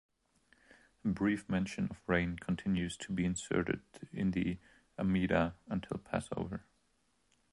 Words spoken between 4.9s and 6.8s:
"amidah" until Passover.